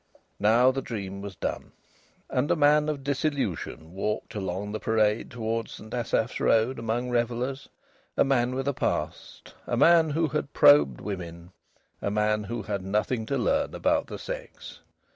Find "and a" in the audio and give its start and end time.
2.27-2.55